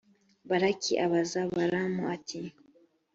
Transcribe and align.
balaki 0.49 0.93
abaza 1.05 1.41
balamu 1.53 2.01
ati 2.15 2.41